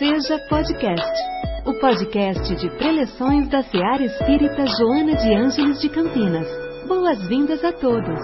[0.00, 1.12] Seja Podcast,
[1.66, 6.48] o podcast de preleções da Seara Espírita Joana de Ângeles de Campinas.
[6.88, 8.18] Boas-vindas a todos.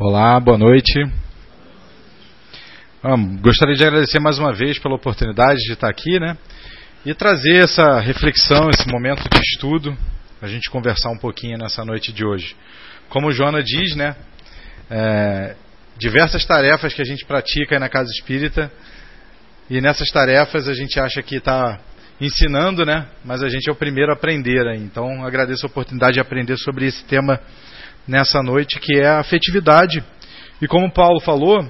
[0.00, 1.00] Olá, boa noite.
[3.40, 6.36] gostaria de agradecer mais uma vez pela oportunidade de estar aqui, né?
[7.04, 9.96] E trazer essa reflexão, esse momento de estudo,
[10.42, 12.56] a gente conversar um pouquinho nessa noite de hoje.
[13.08, 14.16] Como Joana diz, né?
[14.90, 15.54] É,
[15.98, 18.70] diversas tarefas que a gente pratica na casa espírita
[19.68, 21.80] e nessas tarefas a gente acha que está
[22.20, 23.06] ensinando, né?
[23.24, 24.66] Mas a gente é o primeiro a aprender.
[24.66, 24.78] Aí.
[24.78, 27.40] Então agradeço a oportunidade de aprender sobre esse tema
[28.06, 30.02] nessa noite, que é a afetividade.
[30.60, 31.66] E como Paulo falou,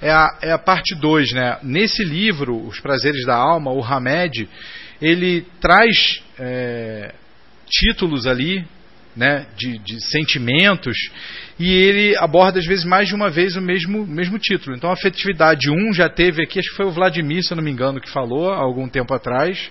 [0.00, 1.58] é a, é a parte 2, né?
[1.62, 4.48] Nesse livro, Os Prazeres da Alma, o Hamed,
[5.00, 7.12] ele traz é,
[7.66, 8.66] títulos ali
[9.16, 10.96] né, de, de, sentimentos,
[11.58, 14.76] e ele aborda às vezes mais de uma vez o mesmo, mesmo título.
[14.76, 17.70] Então, afetividade 1 já teve aqui, acho que foi o Vladimir, se eu não me
[17.70, 19.70] engano, que falou há algum tempo atrás.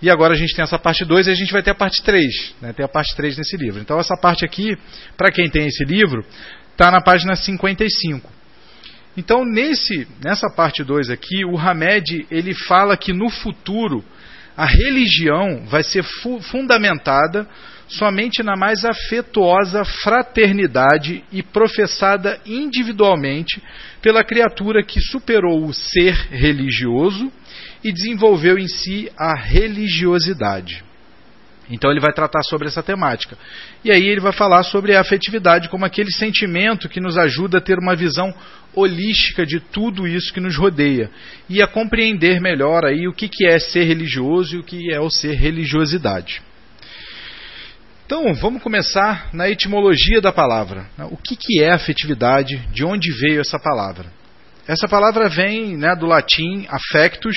[0.00, 2.02] E agora a gente tem essa parte 2 e a gente vai ter a parte
[2.02, 2.54] 3.
[2.60, 3.80] Né, tem a parte 3 nesse livro.
[3.80, 4.76] Então, essa parte aqui,
[5.16, 6.24] para quem tem esse livro,
[6.72, 8.28] está na página 55.
[9.16, 14.02] Então, nesse, nessa parte 2 aqui, o Hamed ele fala que no futuro
[14.56, 17.46] a religião vai ser fu fundamentada
[17.92, 23.62] somente na mais afetuosa fraternidade e professada individualmente
[24.00, 27.30] pela criatura que superou o ser religioso
[27.84, 30.84] e desenvolveu em si a religiosidade.
[31.70, 33.36] Então ele vai tratar sobre essa temática.
[33.84, 37.60] E aí ele vai falar sobre a afetividade como aquele sentimento que nos ajuda a
[37.60, 38.34] ter uma visão
[38.74, 41.10] holística de tudo isso que nos rodeia
[41.48, 45.00] e a compreender melhor aí o que, que é ser religioso e o que é
[45.00, 46.42] o ser religiosidade.
[48.14, 50.86] Então, vamos começar na etimologia da palavra.
[51.10, 52.58] O que, que é afetividade?
[52.70, 54.04] De onde veio essa palavra?
[54.68, 57.34] Essa palavra vem né, do latim affectus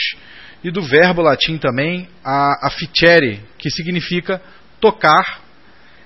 [0.61, 2.09] e do verbo latim também
[2.61, 4.41] afficere, que significa
[4.81, 5.39] tocar,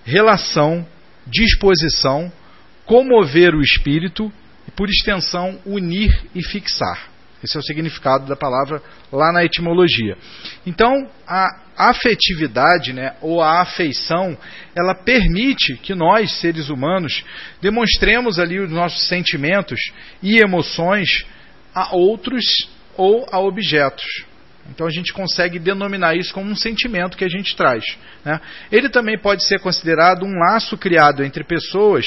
[0.06, 0.86] relação,
[1.26, 2.32] disposição,
[2.86, 4.32] comover o espírito
[4.68, 7.10] e, por extensão, unir e fixar.
[7.44, 10.18] Esse é o significado da palavra lá na etimologia.
[10.66, 14.38] Então, a afetividade, né, ou a afeição,
[14.76, 17.24] ela permite que nós, seres humanos,
[17.62, 19.80] demonstremos ali os nossos sentimentos
[20.22, 21.26] e emoções
[21.74, 22.44] a outros
[22.98, 24.29] ou a objetos.
[24.70, 27.84] Então a gente consegue denominar isso como um sentimento que a gente traz.
[28.24, 28.40] Né?
[28.72, 32.06] Ele também pode ser considerado um laço criado entre pessoas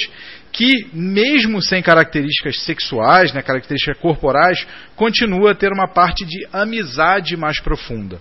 [0.53, 7.37] que, mesmo sem características sexuais, né, características corporais, continua a ter uma parte de amizade
[7.37, 8.21] mais profunda.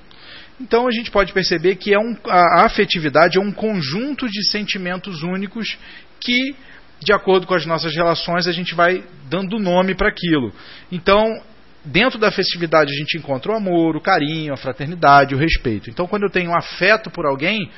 [0.59, 5.24] Então a gente pode perceber que é um, a afetividade é um conjunto de sentimentos
[5.24, 5.78] únicos
[6.19, 6.56] que,
[7.03, 10.53] de acordo com as nossas relações, a gente vai dando nome para aquilo.
[10.91, 11.41] Então
[11.84, 15.90] dentro da festividade a gente encontra o amor, o carinho, a fraternidade, o respeito.
[15.90, 17.69] Então, quando eu tenho afeto por alguém,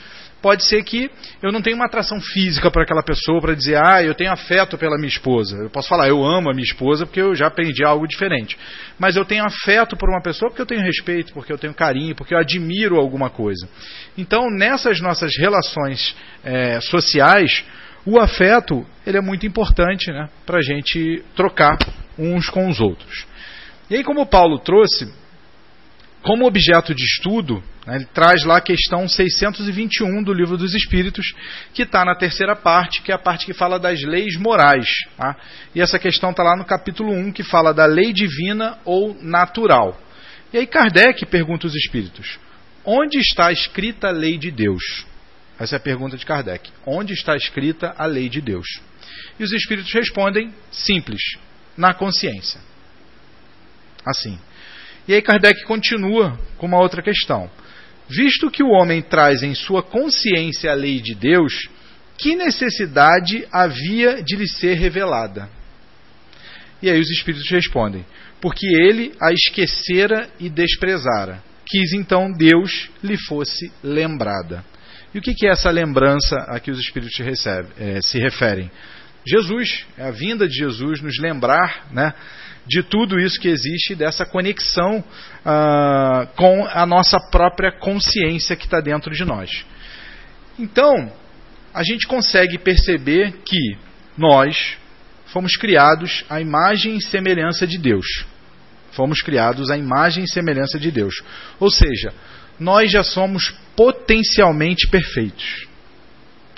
[0.41, 1.09] pode ser que
[1.41, 4.77] eu não tenha uma atração física para aquela pessoa para dizer, ah, eu tenho afeto
[4.77, 5.55] pela minha esposa.
[5.55, 8.57] Eu posso falar, eu amo a minha esposa porque eu já aprendi algo diferente.
[8.99, 12.13] Mas eu tenho afeto por uma pessoa porque eu tenho respeito, porque eu tenho carinho,
[12.13, 13.69] porque eu admiro alguma coisa.
[14.17, 17.63] Então, nessas nossas relações é, sociais,
[18.05, 21.77] o afeto ele é muito importante né, para a gente trocar
[22.17, 23.25] uns com os outros.
[23.93, 25.07] E aí, como Paulo trouxe,
[26.23, 31.35] como objeto de estudo, né, ele traz lá a questão 621 do Livro dos Espíritos,
[31.75, 34.87] que está na terceira parte, que é a parte que fala das leis morais.
[35.15, 35.37] Tá?
[35.75, 39.95] E essa questão está lá no capítulo 1, que fala da lei divina ou natural.
[40.51, 42.39] E aí Kardec pergunta aos espíritos:
[42.83, 45.05] onde está escrita a lei de Deus?
[45.59, 46.67] Essa é a pergunta de Kardec.
[46.83, 48.65] Onde está escrita a lei de Deus?
[49.39, 51.21] E os espíritos respondem simples:
[51.77, 52.72] na consciência
[54.05, 54.37] assim.
[55.07, 57.49] E aí Kardec continua com uma outra questão.
[58.09, 61.69] Visto que o homem traz em sua consciência a lei de Deus,
[62.17, 65.49] que necessidade havia de lhe ser revelada?
[66.81, 68.05] E aí os espíritos respondem:
[68.41, 71.41] porque ele a esquecera e desprezara.
[71.65, 74.65] Quis então Deus lhe fosse lembrada.
[75.13, 77.17] E o que é essa lembrança a que os espíritos
[77.77, 78.69] é, se referem?
[79.25, 82.13] Jesus, é a vinda de Jesus nos lembrar né,
[82.65, 85.03] de tudo isso que existe, dessa conexão
[85.45, 89.65] ah, com a nossa própria consciência que está dentro de nós.
[90.57, 91.11] Então,
[91.73, 93.77] a gente consegue perceber que
[94.17, 94.77] nós
[95.27, 98.05] fomos criados à imagem e semelhança de Deus.
[98.91, 101.15] Fomos criados à imagem e semelhança de Deus.
[101.59, 102.13] Ou seja,
[102.59, 105.67] nós já somos potencialmente perfeitos.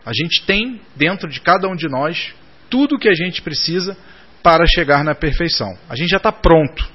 [0.05, 2.33] A gente tem dentro de cada um de nós
[2.69, 3.97] tudo o que a gente precisa
[4.45, 5.75] para chegar na perfeição.
[5.89, 6.87] A gente já está pronto,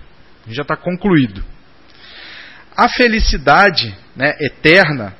[0.44, 1.42] a gente já está concluído.
[2.76, 5.16] A felicidade né, eterna,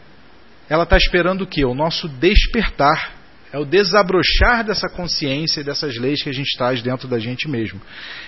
[0.69, 1.65] ela está esperando o quê?
[1.65, 3.19] O nosso despertar.
[3.53, 7.49] É o desabrochar dessa consciência e dessas leis que a gente traz dentro da gente
[7.49, 7.81] mesmo.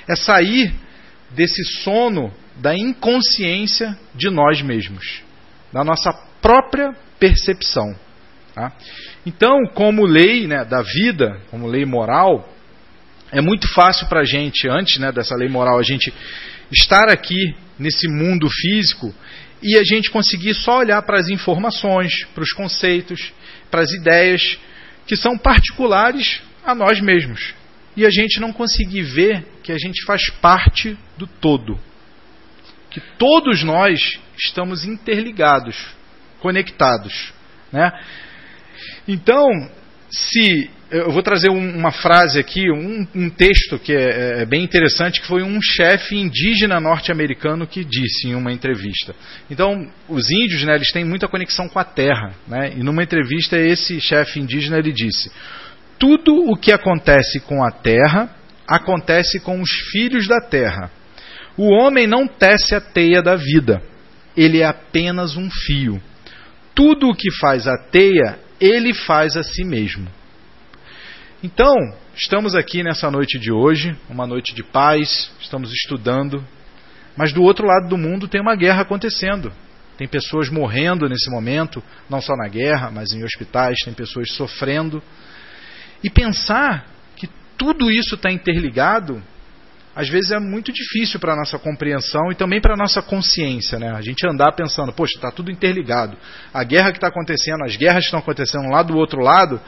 [0.09, 0.75] É sair
[1.31, 5.23] desse sono da inconsciência de nós mesmos,
[5.73, 6.91] da nossa própria
[7.21, 7.95] percepção.
[8.53, 8.73] Tá?
[9.25, 12.53] Então, como lei né, da vida, como lei moral,
[13.33, 16.13] é muito fácil para a gente, antes né, dessa lei moral, a gente
[16.71, 19.13] estar aqui nesse mundo físico
[19.63, 23.33] e a gente conseguir só olhar para as informações, para os conceitos,
[23.71, 24.59] para as ideias
[25.07, 27.55] que são particulares a nós mesmos.
[27.97, 31.79] E a gente não conseguir ver que a gente faz parte do todo.
[32.91, 35.77] Que todos nós estamos interligados,
[36.39, 37.33] conectados.
[37.73, 37.91] Né?
[39.09, 39.49] Então,
[40.11, 45.23] se eu vou trazer uma frase aqui, um, um texto que é, é, bem interessante,
[45.23, 49.15] que foi um chefe indígena norte-americano que disse em uma entrevista.
[49.51, 52.75] Então, os índios, né, eles têm muita conexão com a terra, né?
[52.77, 55.33] E numa entrevista esse chefe indígena ele disse:
[55.99, 58.29] tudo o que acontece com a terra
[58.69, 60.91] acontece com os filhos da terra.
[61.57, 63.83] O homem não tece a teia da vida,
[64.37, 66.03] ele é apenas um fio.
[66.75, 70.09] Tudo o que faz a teia, ele faz a si mesmo.
[71.45, 71.75] Então,
[72.15, 76.47] estamos aqui nessa noite de hoje, uma noite de paz, estamos estudando,
[77.17, 79.53] mas do outro lado do mundo tem uma guerra acontecendo.
[79.99, 85.03] Tem pessoas morrendo nesse momento, não só na guerra, mas em hospitais, tem pessoas sofrendo.
[86.05, 86.87] E pensar
[87.17, 87.29] que
[87.59, 89.21] tudo isso está interligado,
[89.97, 93.81] às vezes é muito difícil para a nossa compreensão e também para a nossa consciência.
[93.81, 93.91] Né?
[93.91, 96.17] A gente andar pensando, poxa, está tudo interligado.
[96.55, 99.61] A guerra que está acontecendo, as guerras que estão acontecendo lá do outro lado,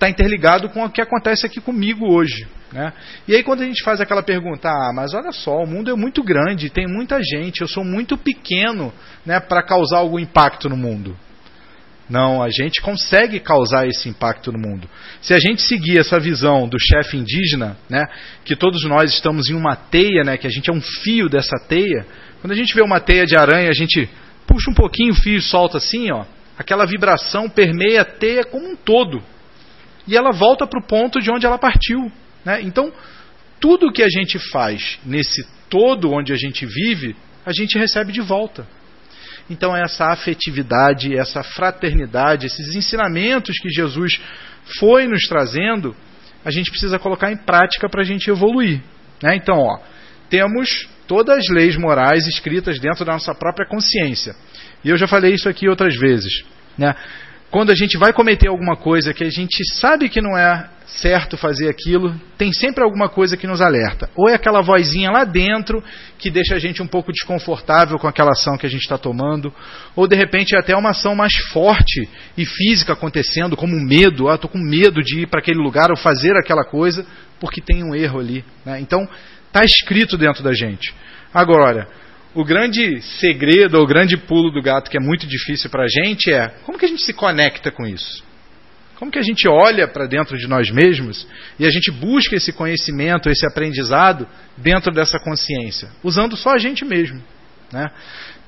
[0.00, 2.48] está interligado com o que acontece aqui comigo hoje.
[2.72, 2.90] Né?
[3.28, 5.94] E aí, quando a gente faz aquela pergunta, ah, mas olha só, o mundo é
[5.94, 8.92] muito grande, tem muita gente, eu sou muito pequeno
[9.26, 11.14] né, para causar algum impacto no mundo.
[12.08, 14.88] Não, a gente consegue causar esse impacto no mundo.
[15.20, 18.04] Se a gente seguir essa visão do chefe indígena, né,
[18.44, 21.56] que todos nós estamos em uma teia, né, que a gente é um fio dessa
[21.68, 22.06] teia,
[22.40, 24.08] quando a gente vê uma teia de aranha, a gente
[24.46, 26.24] puxa um pouquinho o fio e solta assim, ó,
[26.58, 29.22] aquela vibração permeia a teia como um todo
[30.10, 32.10] e ela volta para o ponto de onde ela partiu.
[32.44, 32.60] Né?
[32.62, 32.92] Então,
[33.60, 37.14] tudo que a gente faz nesse todo onde a gente vive,
[37.46, 38.66] a gente recebe de volta.
[39.48, 44.20] Então, essa afetividade, essa fraternidade, esses ensinamentos que Jesus
[44.80, 45.94] foi nos trazendo,
[46.44, 48.82] a gente precisa colocar em prática para a gente evoluir.
[49.22, 49.36] Né?
[49.36, 49.78] Então, ó,
[50.28, 54.34] temos todas as leis morais escritas dentro da nossa própria consciência.
[54.84, 56.44] E eu já falei isso aqui outras vezes.
[56.76, 56.96] Né?
[57.50, 61.36] Quando a gente vai cometer alguma coisa que a gente sabe que não é certo
[61.36, 64.08] fazer aquilo, tem sempre alguma coisa que nos alerta.
[64.16, 65.82] Ou é aquela vozinha lá dentro
[66.18, 69.52] que deixa a gente um pouco desconfortável com aquela ação que a gente está tomando,
[69.94, 74.28] ou de repente é até uma ação mais forte e física acontecendo, como um medo.
[74.28, 77.06] Ah, estou com medo de ir para aquele lugar ou fazer aquela coisa
[77.40, 78.44] porque tem um erro ali.
[78.64, 78.80] Né?
[78.80, 79.08] Então,
[79.46, 80.94] está escrito dentro da gente.
[81.32, 81.88] Agora,
[82.34, 85.88] o grande segredo, ou o grande pulo do gato que é muito difícil para a
[85.88, 88.24] gente é como que a gente se conecta com isso?
[88.96, 91.26] Como que a gente olha para dentro de nós mesmos
[91.58, 94.28] e a gente busca esse conhecimento, esse aprendizado
[94.58, 97.22] dentro dessa consciência, usando só a gente mesmo.
[97.72, 97.90] Né?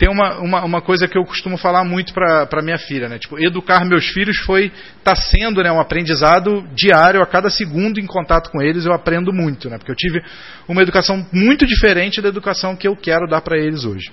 [0.03, 3.21] Tem uma, uma, uma, coisa que eu costumo falar muito para minha filha, né?
[3.21, 8.07] Tipo, educar meus filhos foi está sendo né, um aprendizado diário, a cada segundo em
[8.07, 9.79] contato com eles eu aprendo muito, né?
[9.79, 10.21] Porque eu tive
[10.67, 14.11] uma educação muito diferente da educação que eu quero dar para eles hoje.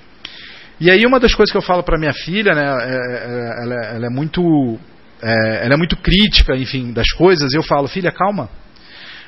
[0.80, 2.66] E aí uma das coisas que eu falo para minha filha, né?
[2.66, 4.78] É, é, ela, ela, é muito
[5.24, 7.52] é, ela é muito crítica, enfim, das coisas.
[7.52, 8.48] E eu falo, filha, calma.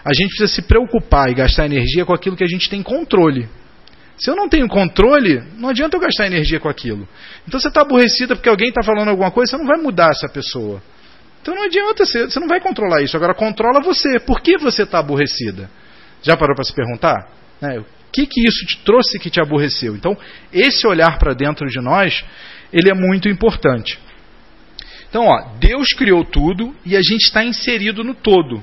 [0.06, 3.50] A gente precisa se preocupar e gastar energia com aquilo que a gente tem controle.
[4.22, 7.10] Se eu não tenho controle, não adianta eu gastar energia com aquilo.
[7.48, 10.30] Então você está aborrecida porque alguém está falando alguma coisa, você não vai mudar essa
[10.30, 10.80] pessoa.
[11.42, 13.18] Então não adianta, você, você não vai controlar isso.
[13.18, 14.20] Agora controla você.
[14.20, 15.72] Por que você está aborrecida?
[16.22, 17.32] Já parou para se perguntar?
[17.60, 17.80] Né?
[17.80, 19.96] O que, que isso te trouxe que te aborreceu?
[19.96, 20.16] Então,
[20.54, 22.24] esse olhar para dentro de nós,
[22.72, 23.98] ele é muito importante.
[25.10, 28.62] Então, ó, Deus criou tudo e a gente está inserido no todo.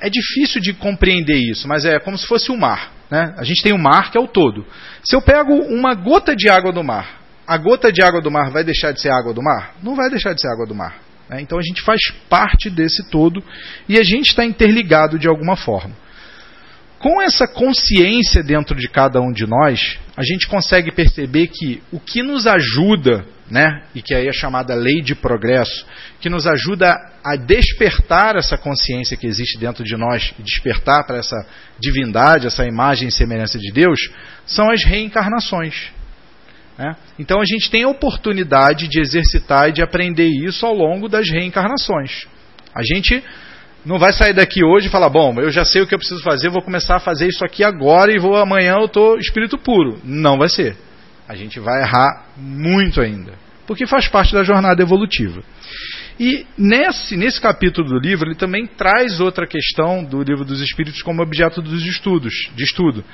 [0.00, 2.98] É difícil de compreender isso, mas é como se fosse o mar.
[3.10, 3.34] Né?
[3.36, 4.64] A gente tem o mar que é o todo.
[5.02, 8.50] Se eu pego uma gota de água do mar, a gota de água do mar
[8.50, 9.74] vai deixar de ser água do mar?
[9.82, 10.98] Não vai deixar de ser água do mar.
[11.28, 11.40] Né?
[11.40, 13.42] Então a gente faz parte desse todo
[13.88, 15.94] e a gente está interligado de alguma forma.
[17.00, 21.98] Com essa consciência dentro de cada um de nós, a gente consegue perceber que o
[21.98, 25.84] que nos ajuda, né, e que aí é chamada lei de progresso,
[26.20, 31.36] que nos ajuda a despertar essa consciência que existe dentro de nós despertar para essa
[31.78, 33.98] divindade, essa imagem e semelhança de Deus,
[34.46, 35.90] são as reencarnações.
[36.78, 36.96] Né?
[37.18, 41.28] Então a gente tem a oportunidade de exercitar e de aprender isso ao longo das
[41.28, 42.26] reencarnações.
[42.72, 43.22] A gente
[43.84, 46.22] não vai sair daqui hoje e falar, bom, eu já sei o que eu preciso
[46.22, 49.98] fazer, vou começar a fazer isso aqui agora e vou amanhã eu estou espírito puro.
[50.04, 50.76] Não vai ser.
[51.30, 53.34] A gente vai errar muito ainda,
[53.64, 55.40] porque faz parte da jornada evolutiva.
[56.18, 61.02] E nesse, nesse capítulo do livro, ele também traz outra questão do livro dos Espíritos
[61.02, 63.04] como objeto dos estudos, de estudo,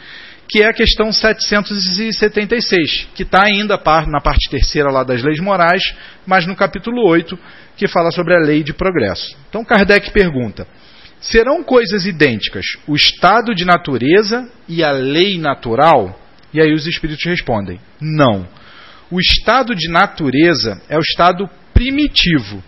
[0.49, 5.82] que é a questão 776, que está ainda na parte terceira lá das leis morais,
[6.26, 7.38] mas no capítulo 8,
[7.76, 9.37] que fala sobre a lei de progresso.
[9.50, 10.66] Então Kardec pergunta:
[11.20, 16.18] serão coisas idênticas o estado de natureza e a lei natural?
[16.56, 18.48] E aí os espíritos respondem: não.
[19.10, 22.64] O estado de natureza é o estado primitivo.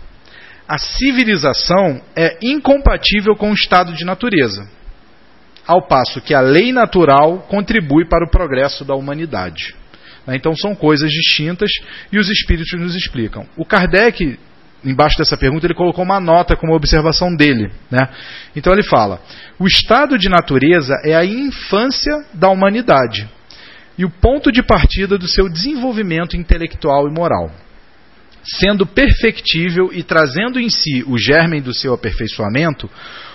[0.67, 4.69] A civilização é incompatível com o estado de natureza,
[5.65, 9.75] ao passo que a lei natural contribui para o progresso da humanidade.
[10.27, 11.71] Então são coisas distintas
[12.11, 13.47] e os espíritos nos explicam.
[13.57, 14.37] O Kardec
[14.85, 17.71] embaixo dessa pergunta, ele colocou uma nota como observação dele.
[17.89, 18.07] Né?
[18.55, 19.19] Então ele fala:
[19.57, 23.27] o estado de natureza é a infância da humanidade
[23.99, 27.51] e o ponto de partida do seu desenvolvimento intelectual e moral.
[28.41, 32.89] Sendo perfectível e trazendo em si o germe do seu aperfeiçoamento,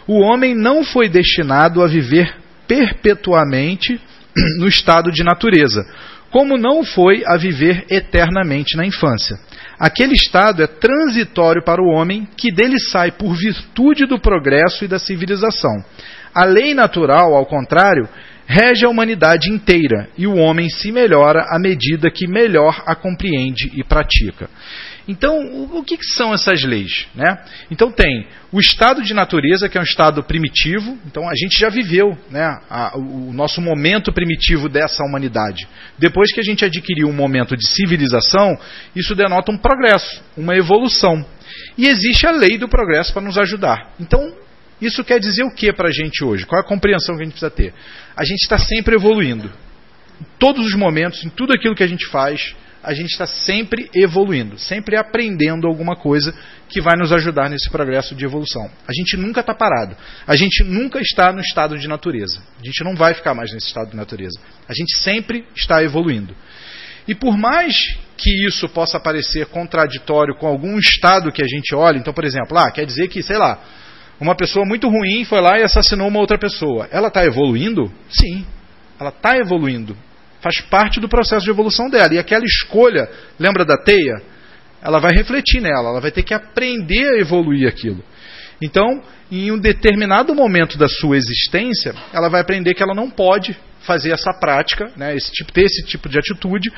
[0.07, 2.35] o homem não foi destinado a viver
[2.67, 4.01] perpetuamente
[4.59, 5.85] no estado de natureza,
[6.31, 9.39] como não foi a viver eternamente na infância.
[9.79, 14.89] Aquele estado é transitório para o homem, que dele sai por virtude do progresso e
[14.89, 15.85] da civilização.
[16.35, 18.09] A lei natural, ao contrário,
[18.47, 23.71] rege a humanidade inteira e o homem se melhora à medida que melhor a compreende
[23.75, 24.49] e pratica.
[25.07, 25.39] Então,
[25.71, 27.07] o, que, que, são essas leis?
[27.15, 27.39] Né?
[27.71, 30.99] Então, tem o estado de natureza, que é um estado primitivo.
[31.05, 35.69] Então, a gente já viveu né, a, o nosso momento primitivo dessa humanidade.
[35.99, 38.59] Depois que a gente adquiriu um momento de civilização,
[38.97, 41.25] isso denota um progresso, uma evolução.
[41.77, 43.91] E existe a lei do progresso para nos ajudar.
[44.01, 44.33] Então,
[44.87, 46.47] isso quer dizer o que para a gente hoje?
[46.47, 47.75] Qual é a compreensão que a gente precisa ter?
[48.17, 49.51] A gente está sempre evoluindo.
[50.21, 53.91] Em todos os momentos, em tudo aquilo que a gente faz, a gente está sempre
[53.95, 56.35] evoluindo, sempre aprendendo alguma coisa
[56.69, 58.71] que vai nos ajudar nesse progresso de evolução.
[58.87, 59.97] A gente nunca está parado.
[60.27, 62.43] A gente nunca está no estado de natureza.
[62.61, 64.39] A gente não vai ficar mais nesse estado de natureza.
[64.69, 66.37] A gente sempre está evoluindo.
[67.09, 67.75] E por mais
[68.17, 72.57] que isso possa parecer contraditório com algum estado que a gente olha, então, por exemplo,
[72.59, 73.63] ah, quer dizer que, sei lá,
[74.21, 76.89] uma pessoa muito ruim foi lá e assassinou uma outra pessoa.
[76.91, 77.91] Ela está evoluindo?
[78.09, 78.47] Sim,
[78.99, 79.97] ela está evoluindo.
[80.41, 82.15] Faz parte do processo de evolução dela.
[82.15, 84.23] E aquela escolha, lembra da teia?
[84.83, 88.05] Ela vai refletir nela, ela vai ter que aprender a evoluir aquilo.
[88.61, 89.03] Então,
[89.33, 94.11] em um determinado momento da sua existência, ela vai aprender que ela não pode fazer
[94.11, 96.71] essa prática, né, esse tipo, ter esse tipo de atitude,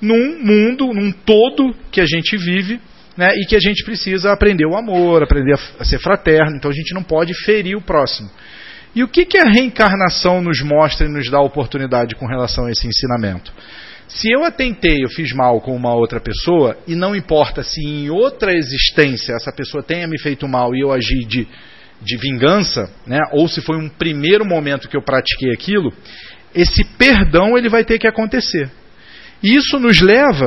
[0.00, 2.80] num mundo, num todo que a gente vive,
[3.16, 6.56] né, e que a gente precisa aprender o amor, aprender a ser fraterno.
[6.56, 8.30] Então a gente não pode ferir o próximo.
[8.94, 12.70] E o que, que a reencarnação nos mostra e nos dá oportunidade com relação a
[12.70, 13.52] esse ensinamento?
[14.06, 18.10] Se eu atentei, eu fiz mal com uma outra pessoa, e não importa se em
[18.10, 21.48] outra existência essa pessoa tenha me feito mal e eu agi de,
[22.02, 25.90] de vingança, né, ou se foi um primeiro momento que eu pratiquei aquilo,
[26.54, 28.70] esse perdão ele vai ter que acontecer.
[29.42, 30.46] E isso nos leva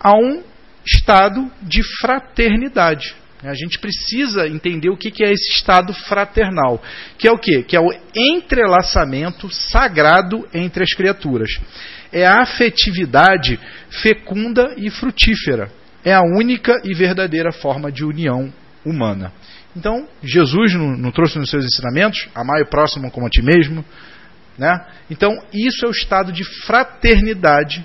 [0.00, 0.42] a um
[0.86, 3.14] estado de fraternidade.
[3.42, 6.82] A gente precisa entender o que é esse estado fraternal,
[7.18, 7.62] que é o quê?
[7.62, 11.50] Que é o entrelaçamento sagrado entre as criaturas.
[12.10, 13.60] É a afetividade
[14.02, 15.70] fecunda e frutífera.
[16.02, 18.52] É a única e verdadeira forma de união
[18.84, 19.32] humana.
[19.76, 23.84] Então, Jesus não, trouxe nos seus ensinamentos, amar o próximo como a ti mesmo.
[24.56, 24.72] Né?
[25.10, 27.84] Então, isso é o estado de fraternidade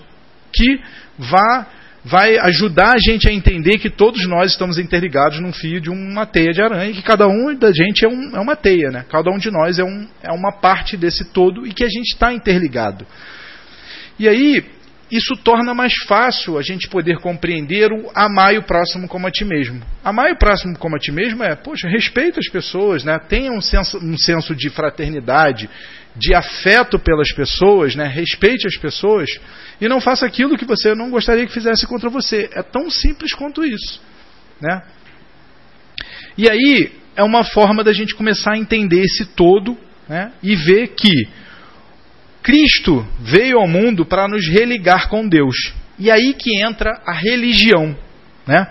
[0.54, 0.80] que
[1.18, 1.68] vá
[2.04, 6.26] vai ajudar a gente a entender que todos nós estamos interligados num fio de uma
[6.26, 9.06] teia de aranha, que cada um da gente é, um, é uma teia, né?
[9.10, 12.14] Cada um de nós é, um, é uma parte desse todo e que a gente
[12.14, 13.06] está interligado.
[14.18, 14.64] E aí,
[15.12, 19.44] isso torna mais fácil a gente poder compreender o amar o próximo como a ti
[19.44, 19.82] mesmo.
[20.04, 23.18] Amar o próximo como a ti mesmo é, poxa, respeita as pessoas, né?
[23.28, 25.70] tenha um senso, um senso de fraternidade,
[26.20, 28.08] de afeto pelas pessoas, né?
[28.08, 29.30] respeite as pessoas
[29.80, 32.50] e não faça aquilo que você não gostaria que fizesse contra você.
[32.54, 34.02] É tão simples quanto isso.
[34.62, 34.82] Né?
[36.38, 40.32] E aí é uma forma da gente começar a entender esse todo né?
[40.44, 41.28] e ver que
[42.44, 45.74] Cristo veio ao mundo para nos religar com Deus.
[45.98, 47.96] E aí que entra a religião.
[48.46, 48.68] Né?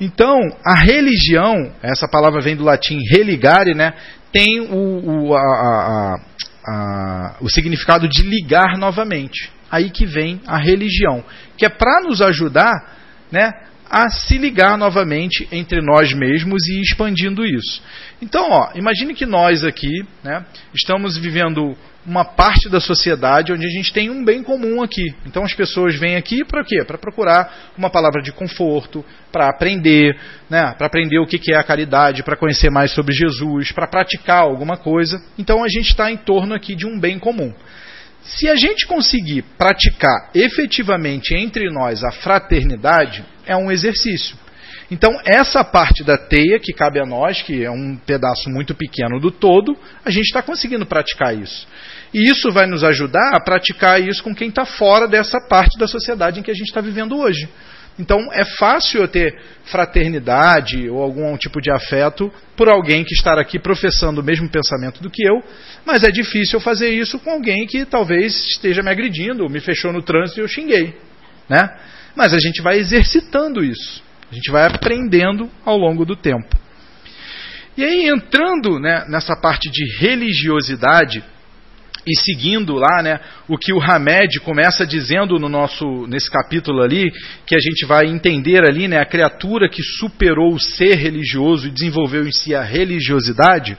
[0.00, 3.94] Então, a religião, essa palavra vem do latim religare, né,
[4.32, 6.20] tem o, o, a, a,
[6.68, 9.50] a, o significado de ligar novamente.
[9.70, 11.24] Aí que vem a religião,
[11.56, 12.96] que é para nos ajudar
[13.30, 13.50] né,
[13.90, 17.82] a se ligar novamente entre nós mesmos e expandindo isso.
[18.20, 21.76] Então, ó, imagine que nós aqui né, estamos vivendo
[22.08, 25.14] uma parte da sociedade onde a gente tem um bem comum aqui.
[25.26, 26.82] Então as pessoas vêm aqui para quê?
[26.84, 30.18] Para procurar uma palavra de conforto, para aprender,
[30.48, 30.74] né?
[30.78, 34.78] para aprender o que é a caridade, para conhecer mais sobre Jesus, para praticar alguma
[34.78, 35.22] coisa.
[35.36, 37.52] Então a gente está em torno aqui de um bem comum.
[38.28, 44.36] Se a gente conseguir praticar efetivamente entre nós a fraternidade, é um exercício.
[44.90, 49.18] Então, essa parte da teia que cabe a nós, que é um pedaço muito pequeno
[49.18, 51.66] do todo, a gente está conseguindo praticar isso.
[52.12, 55.88] E isso vai nos ajudar a praticar isso com quem está fora dessa parte da
[55.88, 57.48] sociedade em que a gente está vivendo hoje.
[57.98, 63.38] Então é fácil eu ter fraternidade ou algum tipo de afeto por alguém que está
[63.40, 65.42] aqui professando o mesmo pensamento do que eu,
[65.84, 69.92] mas é difícil eu fazer isso com alguém que talvez esteja me agredindo, me fechou
[69.92, 70.96] no trânsito e eu xinguei.
[71.48, 71.68] Né?
[72.14, 76.56] Mas a gente vai exercitando isso, a gente vai aprendendo ao longo do tempo.
[77.76, 81.22] E aí, entrando né, nessa parte de religiosidade,
[82.08, 87.12] e seguindo lá, né, o que o Hamed começa dizendo no nosso nesse capítulo ali,
[87.46, 91.70] que a gente vai entender ali, né, a criatura que superou o ser religioso e
[91.70, 93.76] desenvolveu em si a religiosidade,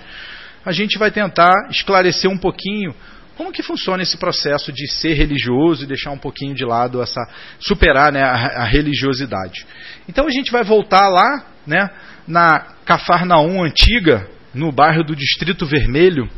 [0.64, 2.94] a gente vai tentar esclarecer um pouquinho
[3.36, 7.22] como que funciona esse processo de ser religioso e deixar um pouquinho de lado essa
[7.58, 9.66] superar né, a, a religiosidade.
[10.10, 11.90] Então a gente vai voltar lá, né,
[12.28, 16.30] na Cafarnaum antiga, no bairro do Distrito Vermelho,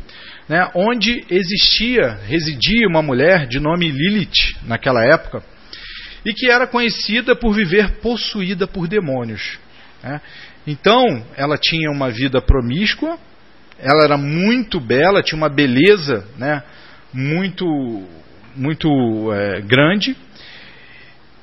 [0.52, 5.42] né, onde existia, residia uma mulher de nome Lilith naquela época,
[6.26, 9.58] e que era conhecida por viver possuída por demônios.
[10.02, 10.20] Né.
[10.66, 13.18] Então, ela tinha uma vida promíscua,
[13.78, 16.62] ela era muito bela, tinha uma beleza né,
[17.14, 17.64] muito,
[18.54, 20.14] muito é, grande,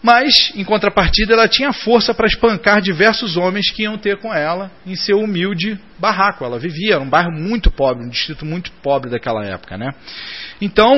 [0.02, 4.72] mas, em contrapartida, ela tinha força para espancar diversos homens que iam ter com ela
[4.86, 6.46] em seu humilde barraco.
[6.46, 9.78] Ela vivia, era um bairro muito pobre, um distrito muito pobre daquela época.
[9.78, 9.90] Né?
[10.62, 10.98] Então,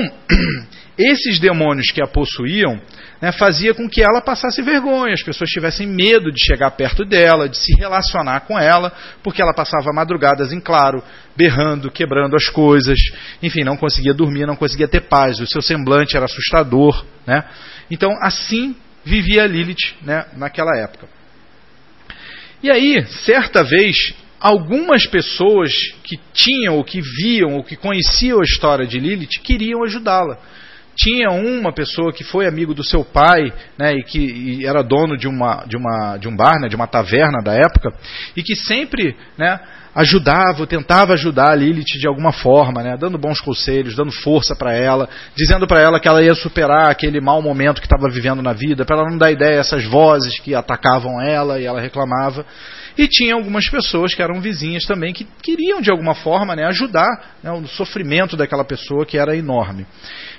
[0.96, 2.80] esses demônios que a possuíam
[3.20, 7.50] né, fazia com que ela passasse vergonha, as pessoas tivessem medo de chegar perto dela,
[7.50, 11.04] de se relacionar com ela, porque ela passava madrugadas em claro,
[11.36, 13.00] berrando, quebrando as coisas,
[13.42, 17.04] enfim, não conseguia dormir, não conseguia ter paz, o seu semblante era assustador.
[17.26, 17.44] Né?
[17.90, 21.08] Então, assim vivia Lilith né, naquela época.
[22.64, 25.72] E aí, certa vez, algumas pessoas
[26.04, 30.38] que tinham, ou que viam, ou que conheciam a história de Lilith, queriam ajudá-la.
[30.96, 35.18] Tinha uma pessoa que foi amigo do seu pai, né, e que e era dono
[35.18, 37.94] de, uma, de, uma, de um bar, né, de uma taverna da época,
[38.36, 39.60] e que sempre né,
[39.94, 44.74] ajudava, tentava ajudar a Lilith de alguma forma, né, dando bons conselhos, dando força para
[44.74, 48.54] ela, dizendo para ela que ela ia superar aquele mau momento que estava vivendo na
[48.54, 52.46] vida, para ela não dar ideia essas vozes que atacavam ela e ela reclamava.
[52.98, 57.36] E tinha algumas pessoas que eram vizinhas também que queriam de alguma forma né, ajudar
[57.42, 59.86] né, o sofrimento daquela pessoa que era enorme.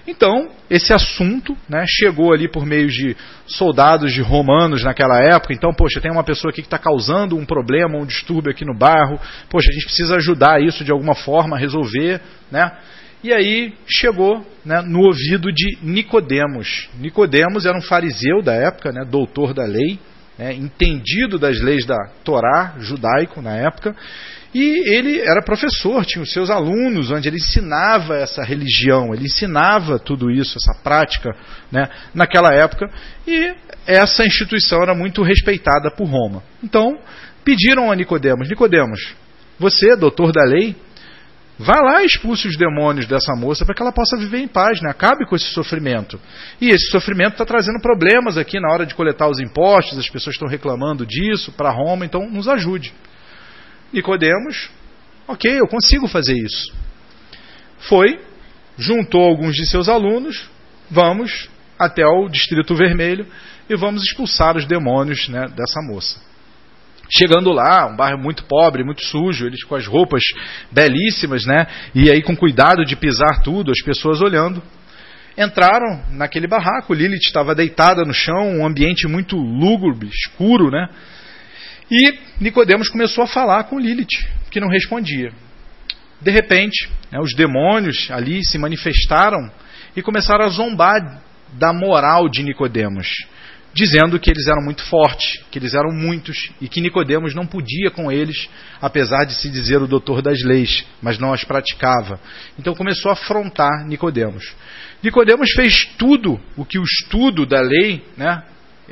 [0.07, 5.55] Então, esse assunto né, chegou ali por meio de soldados de romanos naquela época.
[5.55, 8.77] Então, poxa, tem uma pessoa aqui que está causando um problema, um distúrbio aqui no
[8.77, 9.19] bairro.
[9.49, 12.21] Poxa, a gente precisa ajudar isso de alguma forma, resolver.
[12.51, 12.71] Né?
[13.23, 16.89] E aí chegou né, no ouvido de Nicodemos.
[16.99, 20.01] Nicodemos era um fariseu da época, né, doutor da lei,
[20.37, 23.95] né, entendido das leis da Torá judaico na época.
[24.55, 29.99] E ele era professor, tinha os seus alunos, onde ele ensinava essa religião, ele ensinava
[29.99, 31.35] tudo isso, essa prática,
[31.71, 32.91] né, naquela época,
[33.27, 33.55] e
[33.87, 36.43] essa instituição era muito respeitada por Roma.
[36.63, 36.99] Então,
[37.43, 39.15] pediram a Nicodemos, Nicodemos,
[39.59, 40.77] você, doutor da lei,
[41.59, 44.83] vá lá e expulse os demônios dessa moça para que ela possa viver em paz,
[44.83, 44.91] né?
[44.91, 46.21] acabe com esse sofrimento.
[46.61, 50.35] E esse sofrimento está trazendo problemas aqui na hora de coletar os impostos, as pessoas
[50.35, 52.93] estão reclamando disso para Roma, então nos ajude.
[53.93, 54.71] Nicodemos,
[55.29, 56.73] ok, eu consigo fazer isso.
[57.81, 58.21] Foi,
[58.79, 60.49] juntou alguns de seus alunos,
[60.91, 63.27] vamos até o Distrito Vermelho
[63.69, 66.21] e vamos expulsar os demônios né, dessa moça.
[67.15, 70.23] Chegando lá, um bairro muito pobre, muito sujo, eles com as roupas
[70.71, 71.67] belíssimas, né?
[71.95, 74.63] E aí com cuidado de pisar tudo, as pessoas olhando.
[75.37, 80.89] Entraram naquele barraco, Lilith estava deitada no chão, um ambiente muito lúgubre, escuro, né?
[81.93, 85.31] E Nicodemos começou a falar com Lilith, que não respondia.
[86.23, 89.53] De repente, né, os demônios ali se manifestaram
[89.95, 91.21] e começaram a zombar
[91.53, 93.09] da moral de Nicodemos,
[93.75, 97.91] dizendo que eles eram muito fortes, que eles eram muitos e que Nicodemos não podia
[97.91, 98.49] com eles,
[98.81, 102.19] apesar de se dizer o doutor das leis, mas não as praticava.
[102.59, 104.55] Então começou a afrontar Nicodemos.
[105.03, 108.45] Nicodemos fez tudo o que o estudo da lei, né,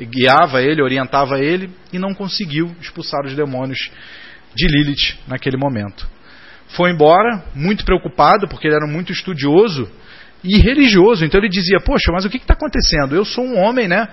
[0.05, 3.91] guiava ele, orientava ele e não conseguiu expulsar os demônios
[4.55, 6.07] de Lilith naquele momento.
[6.69, 9.89] Foi embora, muito preocupado, porque ele era muito estudioso
[10.43, 11.25] e religioso.
[11.25, 13.15] Então ele dizia: Poxa, mas o que está acontecendo?
[13.15, 14.07] Eu sou um homem, né?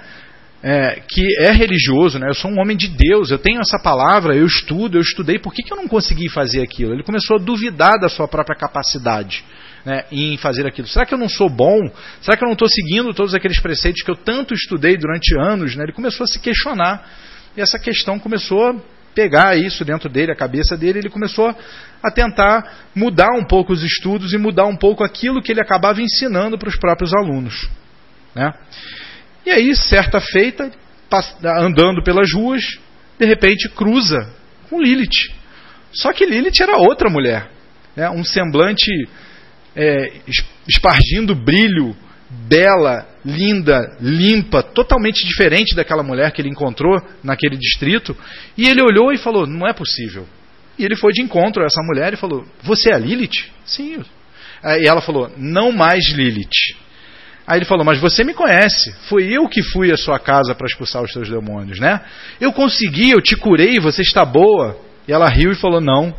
[0.61, 2.29] É, que é religioso, né?
[2.29, 5.55] eu sou um homem de Deus, eu tenho essa palavra, eu estudo, eu estudei, por
[5.55, 6.93] que, que eu não consegui fazer aquilo?
[6.93, 9.45] Ele começou a duvidar da sua própria capacidade
[9.89, 10.87] né, em fazer aquilo.
[10.87, 11.91] Será que eu não sou bom?
[12.21, 15.75] Será que eu não estou seguindo todos aqueles preceitos que eu tanto estudei durante anos?
[15.75, 15.85] Né?
[15.85, 17.09] Ele começou a se questionar
[17.57, 18.77] e essa questão começou a
[19.15, 21.57] pegar isso dentro dele, a cabeça dele, ele começou
[22.03, 26.03] a tentar mudar um pouco os estudos e mudar um pouco aquilo que ele acabava
[26.03, 27.71] ensinando para os próprios alunos.
[28.35, 28.53] Né?
[29.47, 30.71] E aí, certa feita,
[31.59, 32.63] andando pelas ruas,
[33.19, 34.31] de repente cruza
[34.69, 35.33] com Lilith.
[35.93, 37.51] Só que Lilith era outra mulher.
[37.97, 38.11] Né?
[38.11, 38.93] Um semblante
[39.79, 40.13] é,
[40.69, 41.97] espargindo brilho,
[42.29, 48.17] bela, linda, limpa, totalmente diferente daquela mulher que ele encontrou naquele distrito.
[48.57, 50.27] E ele olhou e falou: Não é possível.
[50.77, 53.47] E ele foi de encontro a essa mulher e falou: Você é a Lilith?
[53.65, 54.05] Sim.
[54.65, 56.77] E ela falou: Não mais Lilith.
[57.47, 58.93] Aí ele falou: Mas você me conhece.
[59.09, 62.01] Foi eu que fui à sua casa para expulsar os seus demônios, né?
[62.41, 64.77] Eu consegui, eu te curei, você está boa.
[65.07, 66.13] E ela riu e falou: Não,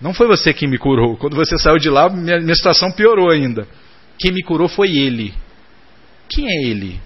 [0.00, 1.16] não foi você quem me curou.
[1.16, 3.68] Quando você saiu de lá, minha, minha situação piorou ainda.
[4.18, 5.34] Quem me curou foi ele.
[6.28, 7.00] Quem é ele?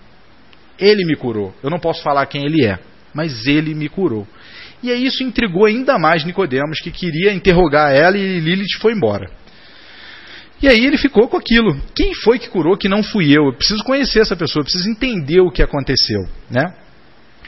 [0.79, 1.55] Ele me curou.
[1.63, 2.79] Eu não posso falar quem ele é,
[3.13, 4.27] mas ele me curou.
[4.83, 9.31] E aí isso intrigou ainda mais Nicodemos, que queria interrogar ela e Lilith foi embora.
[10.63, 11.81] E aí ele ficou com aquilo.
[11.95, 13.47] Quem foi que curou que não fui eu?
[13.47, 16.65] Eu preciso conhecer essa pessoa, eu preciso entender o que aconteceu, né?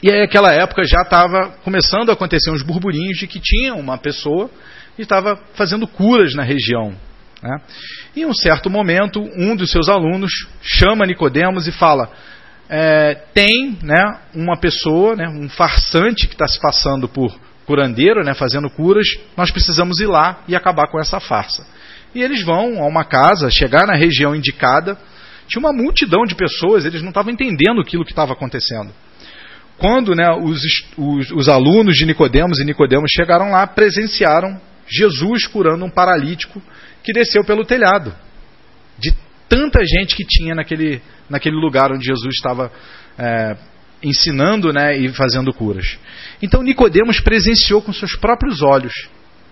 [0.02, 3.96] E aí naquela época já estava começando a acontecer uns burburinhos de que tinha uma
[3.96, 4.50] pessoa
[4.94, 6.94] que estava fazendo curas na região.
[7.42, 7.60] Né?
[8.14, 10.30] Em um certo momento, um dos seus alunos
[10.62, 12.10] chama Nicodemos e fala:
[12.68, 18.34] é, tem né, uma pessoa, né, um farsante que está se passando por curandeiro, né,
[18.34, 19.06] fazendo curas,
[19.36, 21.66] nós precisamos ir lá e acabar com essa farsa.
[22.14, 24.96] E eles vão a uma casa, chegar na região indicada,
[25.48, 28.92] tinha uma multidão de pessoas, eles não estavam entendendo aquilo que estava acontecendo.
[29.78, 30.60] Quando né, os,
[30.96, 36.62] os, os alunos de Nicodemos e Nicodemos chegaram lá, presenciaram Jesus curando um paralítico
[37.02, 38.14] que desceu pelo telhado.
[38.98, 39.14] De
[39.48, 42.72] tanta gente que tinha naquele, naquele lugar onde Jesus estava
[43.18, 43.56] é,
[44.02, 45.98] ensinando né, e fazendo curas.
[46.40, 48.94] Então Nicodemos presenciou com seus próprios olhos.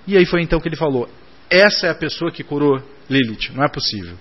[0.06, 1.08] E aí foi então que ele falou:
[1.50, 3.52] essa é a pessoa que curou Lilith.
[3.54, 4.16] Não é possível.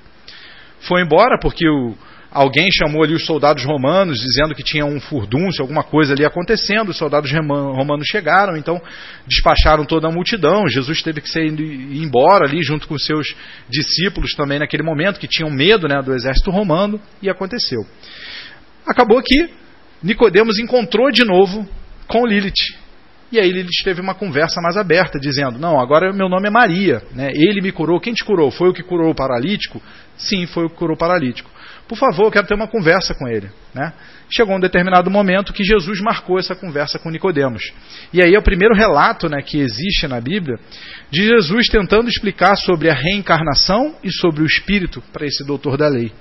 [0.82, 1.96] Foi embora porque o,
[2.34, 6.90] alguém chamou ali os soldados romanos, dizendo que tinha um furdúncio, alguma coisa ali acontecendo.
[6.90, 8.82] Os soldados romanos chegaram, então
[9.28, 10.68] despacharam toda a multidão.
[10.68, 13.36] Jesus teve que ser embora ali junto com seus
[13.70, 17.86] discípulos também naquele momento, que tinham medo né, do exército romano, e aconteceu.
[18.86, 19.50] Acabou que
[20.02, 21.68] Nicodemos encontrou de novo
[22.08, 22.82] com Lilith.
[23.32, 27.02] E aí Lilith teve uma conversa mais aberta, dizendo: Não, agora meu nome é Maria.
[27.14, 27.30] Né?
[27.34, 28.00] Ele me curou.
[28.00, 28.52] Quem te curou?
[28.52, 29.82] Foi o que curou o paralítico?
[30.18, 31.53] Sim, foi o que curou o paralítico
[31.88, 33.50] por favor, eu quero ter uma conversa com ele.
[33.74, 33.94] Né?
[34.30, 37.74] Chegou um determinado momento que Jesus marcou essa conversa com Nicodemos.
[38.14, 40.58] E aí é o primeiro relato né, que existe na Bíblia
[41.12, 45.88] de Jesus tentando explicar sobre a reencarnação e sobre o Espírito para esse doutor da
[45.88, 46.12] lei.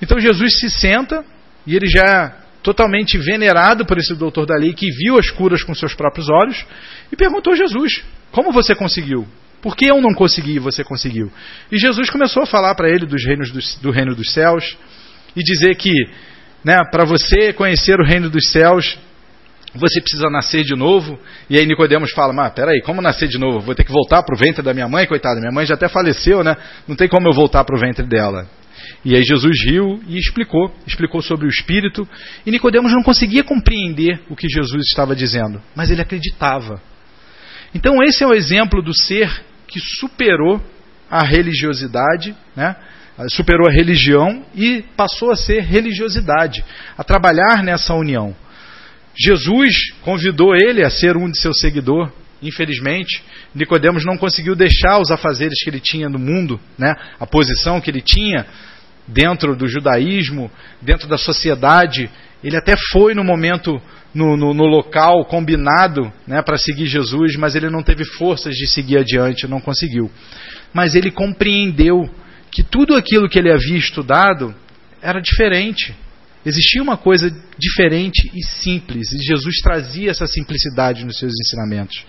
[0.00, 1.24] Então Jesus se senta
[1.66, 5.62] e ele já é totalmente venerado por esse doutor da lei que viu as curas
[5.62, 6.66] com seus próprios olhos
[7.10, 9.26] e perguntou a Jesus: Como você conseguiu?
[9.60, 11.30] Por que eu não consegui e você conseguiu?
[11.70, 14.76] E Jesus começou a falar para ele dos reinos do, do reino dos céus,
[15.36, 15.92] e dizer que
[16.64, 18.98] né, para você conhecer o reino dos céus,
[19.74, 21.18] você precisa nascer de novo.
[21.48, 23.60] E aí Nicodemos fala, mas peraí, como nascer de novo?
[23.60, 25.88] Vou ter que voltar para o ventre da minha mãe, coitada, minha mãe já até
[25.88, 26.56] faleceu, né?
[26.86, 28.48] Não tem como eu voltar para o ventre dela.
[29.04, 32.08] E aí Jesus riu e explicou, explicou sobre o Espírito,
[32.44, 36.80] e Nicodemos não conseguia compreender o que Jesus estava dizendo, mas ele acreditava.
[37.74, 39.30] Então esse é o exemplo do ser
[39.66, 40.60] que superou
[41.10, 42.74] a religiosidade, né?
[43.28, 46.64] Superou a religião e passou a ser religiosidade,
[46.96, 48.34] a trabalhar nessa união.
[49.18, 52.12] Jesus convidou ele a ser um de seus seguidores.
[52.40, 53.20] Infelizmente,
[53.52, 56.94] Nicodemos não conseguiu deixar os afazeres que ele tinha no mundo, né?
[57.18, 58.46] a posição que ele tinha
[59.08, 60.48] dentro do judaísmo,
[60.80, 62.08] dentro da sociedade.
[62.44, 63.82] Ele até foi no momento,
[64.14, 68.68] no, no, no local combinado né, para seguir Jesus, mas ele não teve forças de
[68.68, 70.08] seguir adiante, não conseguiu.
[70.72, 72.08] Mas ele compreendeu
[72.58, 74.52] que tudo aquilo que ele havia estudado
[75.00, 75.94] era diferente.
[76.44, 82.04] Existia uma coisa diferente e simples, e Jesus trazia essa simplicidade nos seus ensinamentos.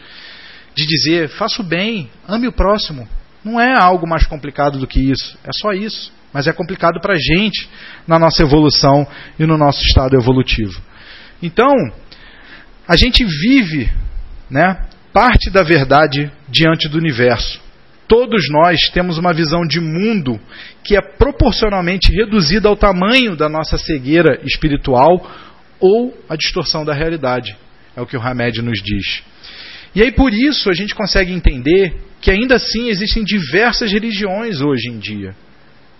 [0.73, 3.07] De dizer, faça o bem, ame o próximo.
[3.45, 6.11] Não é algo mais complicado do que isso, é só isso.
[6.33, 7.69] Mas é complicado para a gente
[8.07, 9.05] na nossa evolução
[9.37, 10.81] e no nosso estado evolutivo.
[11.43, 11.75] Então,
[12.87, 13.87] a gente vive
[14.49, 14.83] né,
[15.13, 17.68] parte da verdade diante do universo.
[18.09, 20.39] Todos nós temos uma visão de mundo
[20.83, 25.31] que é proporcionalmente reduzida ao tamanho da nossa cegueira espiritual
[25.79, 27.55] ou a distorção da realidade.
[27.95, 29.21] É o que o Hamed nos diz.
[29.93, 34.89] E aí por isso a gente consegue entender que ainda assim existem diversas religiões hoje
[34.89, 35.35] em dia.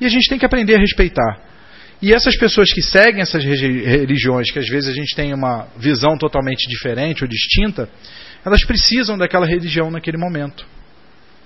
[0.02, 1.43] E a gente tem que aprender a respeitar.
[2.02, 6.17] E essas pessoas que seguem essas religiões, que às vezes a gente tem uma visão
[6.17, 7.88] totalmente diferente ou distinta,
[8.43, 10.65] elas precisam daquela religião naquele momento.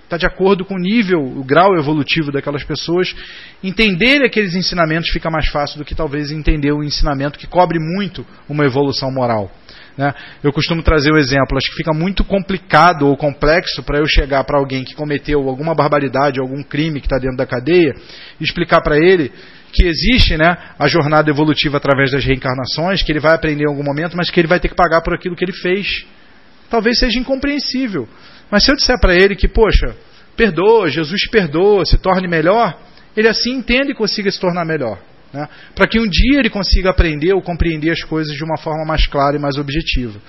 [0.03, 3.15] Está de acordo com o nível, o grau evolutivo daquelas pessoas.
[3.63, 8.25] Entender aqueles ensinamentos fica mais fácil do que talvez entender o ensinamento que cobre muito
[8.47, 9.51] uma evolução moral.
[9.97, 10.13] Né?
[10.43, 14.05] Eu costumo trazer o um exemplo, acho que fica muito complicado ou complexo para eu
[14.05, 17.93] chegar para alguém que cometeu alguma barbaridade, algum crime que está dentro da cadeia,
[18.39, 19.31] e explicar para ele
[19.71, 23.83] que existe né, a jornada evolutiva através das reencarnações, que ele vai aprender em algum
[23.83, 26.05] momento, mas que ele vai ter que pagar por aquilo que ele fez.
[26.69, 28.07] Talvez seja incompreensível.
[28.49, 29.95] Mas se eu disser para ele que, poxa,
[30.35, 32.77] perdoa, Jesus perdoa, se torne melhor,
[33.15, 34.99] ele assim entende e consiga se tornar melhor.
[35.33, 35.47] Né?
[35.75, 39.07] Para que um dia ele consiga aprender ou compreender as coisas de uma forma mais
[39.07, 40.19] clara e mais objetiva.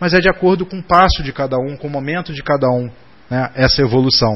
[0.00, 2.68] Mas é de acordo com o passo de cada um, com o momento de cada
[2.68, 2.90] um,
[3.30, 3.50] né?
[3.54, 4.34] essa evolução.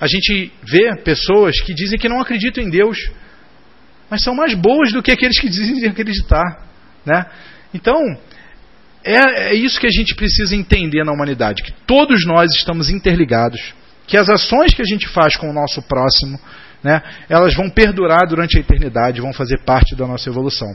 [0.00, 2.98] A gente vê pessoas que dizem que não acreditam em Deus,
[4.08, 6.66] mas são mais boas do que aqueles que dizem acreditar.
[7.04, 7.24] Né?
[7.72, 8.00] Então,
[9.04, 13.74] é, é isso que a gente precisa entender na humanidade: que todos nós estamos interligados,
[14.06, 16.38] que as ações que a gente faz com o nosso próximo
[16.82, 20.68] né, elas vão perdurar durante a eternidade, vão fazer parte da nossa evolução.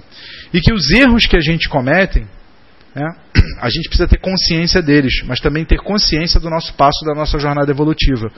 [0.53, 2.19] E que os erros que a gente comete,
[2.95, 3.07] né,
[3.59, 7.39] a gente precisa ter consciência deles, mas também ter consciência do nosso passo, da nossa
[7.39, 8.31] jornada evolutiva.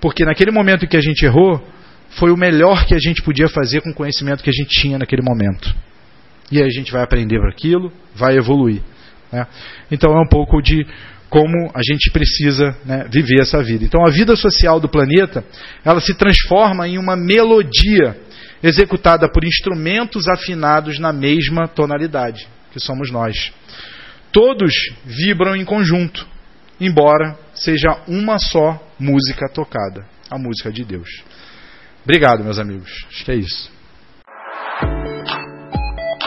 [0.00, 1.60] Porque naquele momento em que a gente errou,
[2.10, 4.98] foi o melhor que a gente podia fazer com o conhecimento que a gente tinha
[4.98, 5.74] naquele momento.
[6.50, 8.80] E aí a gente vai aprender para aquilo, vai evoluir.
[9.32, 9.46] Né?
[9.90, 10.86] Então é um pouco de
[11.28, 13.84] como a gente precisa né, viver essa vida.
[13.84, 15.44] Então a vida social do planeta
[15.84, 18.16] ela se transforma em uma melodia
[18.62, 23.52] executada por instrumentos afinados na mesma tonalidade, que somos nós.
[24.32, 24.72] Todos
[25.04, 26.26] vibram em conjunto,
[26.80, 31.08] embora seja uma só música tocada, a música de Deus.
[32.04, 32.90] Obrigado, meus amigos.
[33.10, 33.77] Acho que é isso.